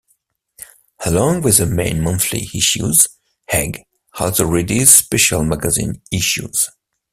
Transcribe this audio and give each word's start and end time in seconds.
Along 1.05 1.43
with 1.43 1.57
the 1.57 1.67
main 1.67 2.01
monthly 2.01 2.49
issues, 2.55 3.07
"Egg" 3.51 3.83
also 4.19 4.47
released 4.47 4.95
special 4.97 5.43
magazine 5.43 6.01
issues. 6.11 6.69